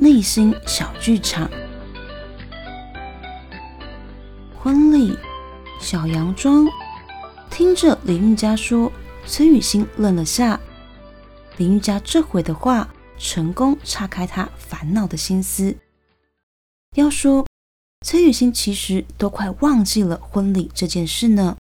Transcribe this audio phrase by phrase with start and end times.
[0.00, 1.50] 内心小剧场。
[4.58, 5.14] 婚礼，
[5.78, 6.66] 小洋装。
[7.50, 8.90] 听着李运家说，
[9.26, 10.58] 崔雨欣愣了下。
[11.58, 12.88] 林玉佳这回的话，
[13.18, 15.76] 成功岔开他烦恼的心思。
[16.96, 17.46] 要说
[18.00, 21.58] 崔雨欣其实都快忘记了婚礼这件事呢。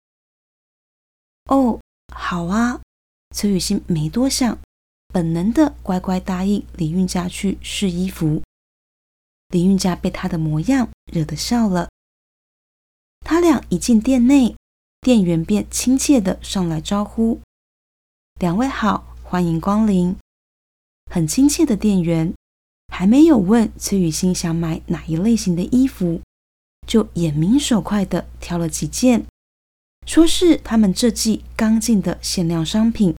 [1.45, 1.79] 哦，
[2.11, 2.81] 好啊，
[3.35, 4.57] 崔雨欣没多想，
[5.13, 8.41] 本能的乖乖答应李运家去试衣服。
[9.49, 11.87] 李运家被他的模样惹得笑了。
[13.21, 14.55] 他俩一进店内，
[14.99, 17.39] 店员便亲切的上来招呼
[18.41, 20.15] ：“两位好。”欢迎光临，
[21.09, 22.35] 很亲切的店员，
[22.89, 26.21] 还没有问崔雨欣想买哪一类型的衣服，
[26.85, 29.25] 就眼明手快的挑了几件，
[30.05, 33.15] 说是他们这季刚进的限量商品，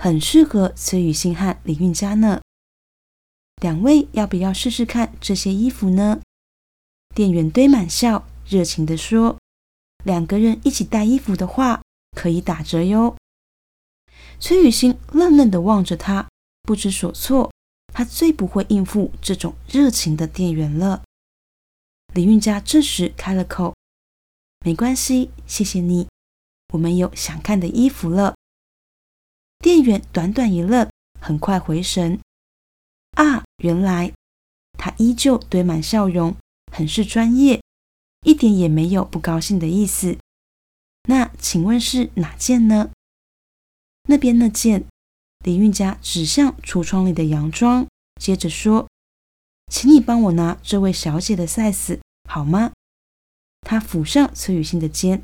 [0.00, 2.40] 很适合崔雨欣和李韵佳呢。
[3.60, 6.20] 两位要不要试试看这些衣服呢？
[7.16, 9.36] 店员堆满笑，热情地说
[10.04, 11.82] ：“两个人一起带衣服的话，
[12.16, 13.16] 可以打折哟。”
[14.38, 16.28] 崔雨欣愣愣地望着他，
[16.62, 17.52] 不知所措。
[17.92, 21.02] 他最不会应付这种热情的店员了。
[22.14, 23.74] 李运家这时开了口
[24.64, 26.06] ：“没关系，谢谢你，
[26.72, 28.36] 我们有想看的衣服了。”
[29.58, 30.88] 店员短短一愣，
[31.20, 32.20] 很快回神
[33.16, 34.12] ：“啊，原来……”
[34.78, 36.36] 他依旧堆满笑容，
[36.72, 37.60] 很是专业，
[38.22, 40.16] 一点也没有不高兴的意思。
[41.08, 42.90] 那请问是哪件呢？
[44.04, 44.86] 那边那件，
[45.44, 47.88] 李运家指向橱窗里的洋装，
[48.20, 48.88] 接着说
[49.72, 52.72] ：“请你帮我拿这位小姐的 size 好吗？”
[53.62, 55.22] 他抚上崔雨欣的肩，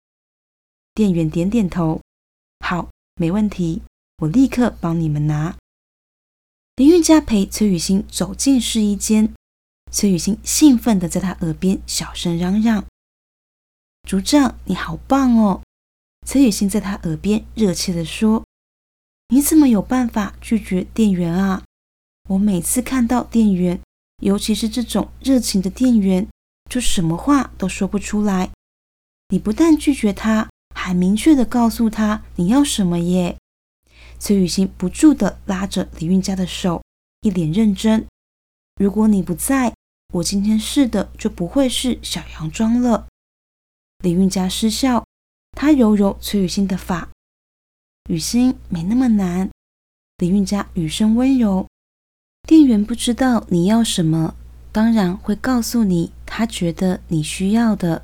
[0.93, 2.01] 店员点点头
[2.59, 3.83] ：“好，没问题，
[4.19, 5.57] 我立刻帮你们拿。”
[6.77, 9.33] 林运家陪崔雨欣走进试衣间，
[9.91, 12.85] 崔雨欣兴奋地在他耳边小声嚷嚷
[14.09, 15.63] ：“组长，你好棒哦！”
[16.27, 18.45] 崔雨欣在他耳边热切地说。
[19.29, 21.65] 你怎么有办法拒绝店员啊？
[22.29, 23.81] 我每次看到店员，
[24.23, 26.29] 尤其是这种热情的店员，
[26.71, 28.51] 就什么话都说不出来。
[29.31, 33.39] 你不但拒绝他，还明确的告诉他你要什么耶。
[34.25, 36.83] 崔雨欣不住的拉着李运佳的手，
[37.21, 38.07] 一脸认真。
[38.77, 39.75] 如果你不在，
[40.15, 43.07] 我今天试的就不会是小洋装了。
[43.99, 45.05] 李运佳失笑，
[45.53, 47.11] 他揉揉崔雨欣的发。
[48.09, 49.51] 雨欣没那么难，
[50.17, 51.69] 李运佳语声温柔。
[52.49, 54.35] 店员不知道你要什么，
[54.73, 58.03] 当然会告诉你他觉得你需要的。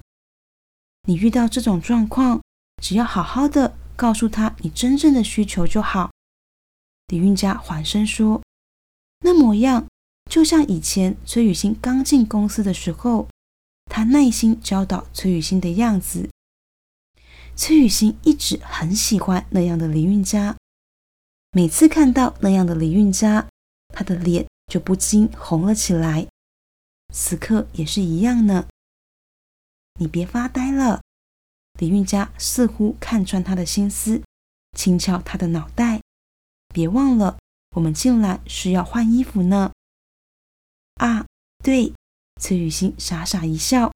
[1.09, 2.43] 你遇到这种状况，
[2.83, 6.11] 只要好好的告诉他你真正的需求就好。
[7.09, 8.41] 李运佳缓声说
[9.21, 9.87] ：“那模样
[10.31, 13.29] 就像以前崔雨欣刚进公司的时候，
[13.91, 16.31] 他耐心教导崔雨欣的样子。”
[17.55, 20.57] 崔雨欣一直很喜欢那样的李运佳，
[21.53, 23.47] 每次看到那样的李运佳，
[23.89, 26.27] 他的脸就不禁红了起来。
[27.13, 28.67] 此刻也是一样呢。
[30.01, 31.03] 你别发呆了，
[31.81, 34.23] 李运家似乎看穿他的心思，
[34.77, 36.03] 轻敲他的脑袋。
[36.75, 37.39] 别忘了，
[37.75, 39.73] 我们进来是要换衣服呢。
[40.97, 41.25] 啊，
[41.65, 41.95] 对，
[42.39, 43.91] 崔雨欣傻傻一笑，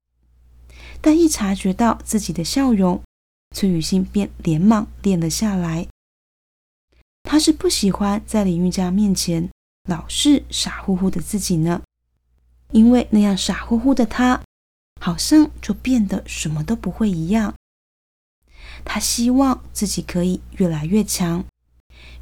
[1.03, 3.03] 但一察觉到自己的笑容。
[3.55, 5.87] 崔雨欣便连忙练了下来。
[7.23, 9.51] 他是不喜欢在李运家面前
[9.89, 11.83] 老是傻乎乎的自己呢，
[12.73, 14.43] 因为那样傻乎乎的他，
[15.03, 17.55] 好像就变得什么都不会一样。
[18.85, 21.45] 他希望自己可以越来越强，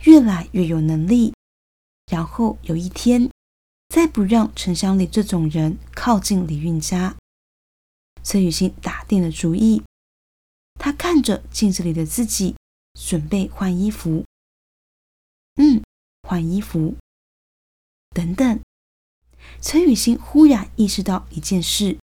[0.05, 1.35] 越来越有能力，
[2.11, 3.31] 然后有一天
[3.88, 7.17] 再不让陈香里这种人靠近李运家。
[8.23, 9.82] 崔雨欣打定了主意。
[10.81, 12.56] 他看着镜子里的自己，
[12.94, 14.25] 准备换衣服。
[15.56, 15.82] 嗯，
[16.23, 16.97] 换衣服。
[18.11, 18.61] 等等，
[19.61, 21.99] 崔雨欣忽然意识到一件事，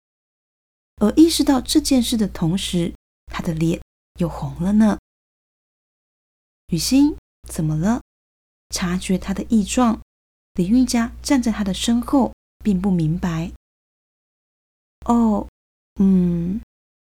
[0.96, 2.94] 而意识到这件事的同时，
[3.26, 3.80] 她的脸
[4.18, 4.98] 又红了呢。
[6.68, 7.16] 雨欣，
[7.48, 8.02] 怎么了？
[8.68, 10.00] 察觉他的异状，
[10.54, 13.50] 李运家站在他的身后，并不明白。
[15.06, 15.48] 哦，
[15.98, 16.60] 嗯。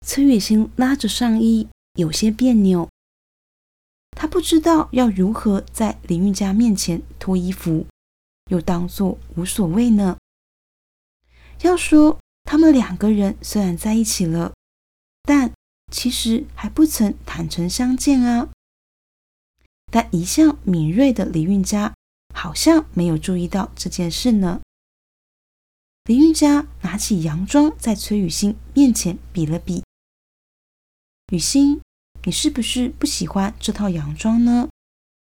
[0.06, 2.90] 崔雨欣拉着上衣，有些别扭。
[4.12, 7.88] 她不知道要如何在林韵家面前脱衣服，
[8.52, 10.18] 又当作无所谓呢。
[11.62, 14.54] 要说他们两个人虽然在一起了，
[15.22, 15.54] 但
[15.94, 18.50] 其实还不曾坦诚相见啊。
[19.92, 21.94] 但一向敏锐的李韵家
[22.34, 24.60] 好像没有注意到这件事呢。
[26.06, 29.84] 李韵家拿起洋装，在崔雨欣面前比了比。
[31.32, 31.80] 雨欣，
[32.24, 34.68] 你是不是不喜欢这套洋装呢？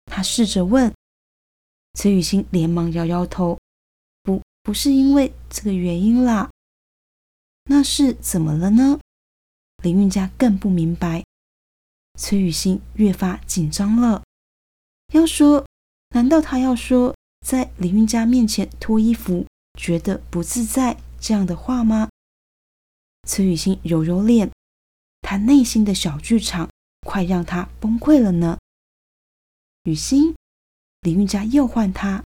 [0.06, 0.94] 他试着问。
[1.96, 3.60] 崔雨欣连忙摇摇头，
[4.24, 6.50] 不，不是因为这个原因啦。
[7.66, 8.98] 那是怎么了呢？
[9.82, 11.24] 林韵家更不明白。
[12.20, 14.24] 崔雨欣越发紧张了。
[15.14, 15.66] 要说，
[16.10, 19.46] 难道他要说在林韵家面前脱衣服
[19.78, 22.10] 觉得不自在这样的话吗？
[23.28, 24.52] 崔雨欣揉揉脸。
[25.22, 26.70] 他内心的小剧场
[27.06, 28.58] 快让他崩溃了呢。
[29.84, 30.36] 雨欣，
[31.02, 32.24] 林韵佳又唤他，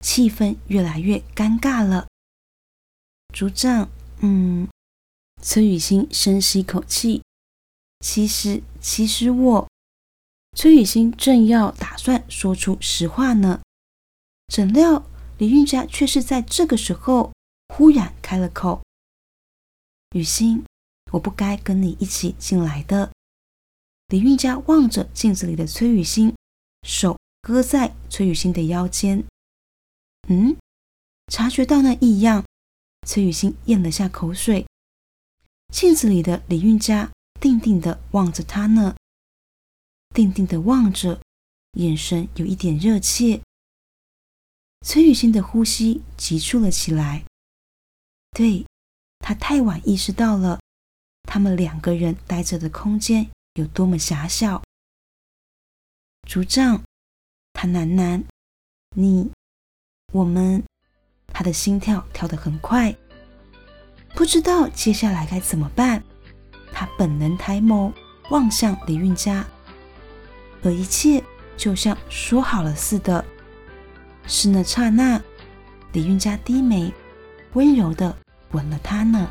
[0.00, 2.06] 气氛越来越尴尬了。
[3.34, 3.88] 组长，
[4.20, 4.68] 嗯，
[5.42, 7.22] 崔雨欣深吸一口气。
[8.00, 9.68] 其实，其实我……
[10.56, 13.60] 崔雨欣正要打算说出实话呢，
[14.48, 15.04] 怎料
[15.38, 17.32] 李韵佳却是在这个时候
[17.68, 18.82] 忽然开了口
[20.14, 20.64] ：“雨欣。”
[21.12, 23.12] 我不该跟你一起进来的。
[24.08, 26.34] 李韵佳望着镜子里的崔雨欣，
[26.86, 29.22] 手搁在崔雨欣的腰间。
[30.28, 30.56] 嗯，
[31.30, 32.44] 察觉到那异样，
[33.06, 34.64] 崔雨欣咽了下口水。
[35.72, 37.10] 镜子里的李韵佳
[37.40, 38.94] 定定的望着他呢，
[40.14, 41.18] 定定的望着，
[41.78, 43.40] 眼神有一点热切。
[44.86, 47.24] 崔雨欣的呼吸急促了起来。
[48.32, 48.66] 对，
[49.20, 50.60] 他太晚意识到了。
[51.22, 54.62] 他们两个人待着的空间有多么狭小。
[56.28, 56.84] 组长，
[57.54, 58.22] 他喃喃
[58.94, 59.32] ：“你，
[60.12, 60.62] 我们。”
[61.32, 62.94] 他的心跳跳得很快，
[64.14, 66.02] 不知道接下来该怎么办。
[66.72, 67.92] 他本能抬眸
[68.30, 69.44] 望向李韵佳，
[70.62, 71.22] 而一切
[71.56, 73.24] 就像说好了似的。
[74.26, 75.20] 是那刹那，
[75.92, 76.92] 李韵佳低眉，
[77.54, 78.16] 温柔的
[78.52, 79.28] 吻了他呢。